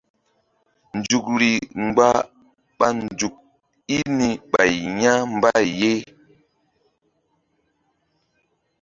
[0.97, 1.51] Nzukri
[1.93, 2.17] gbam
[2.79, 3.35] ɓa nzuk
[3.95, 5.93] i ni ɓay ya̧ mbay ye.